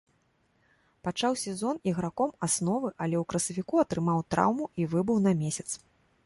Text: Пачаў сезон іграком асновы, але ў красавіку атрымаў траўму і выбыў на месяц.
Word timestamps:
Пачаў 1.07 1.33
сезон 1.41 1.75
іграком 1.91 2.33
асновы, 2.47 2.89
але 3.05 3.15
ў 3.21 3.29
красавіку 3.35 3.75
атрымаў 3.85 4.25
траўму 4.37 4.65
і 4.83 4.89
выбыў 4.97 5.23
на 5.29 5.37
месяц. 5.45 5.69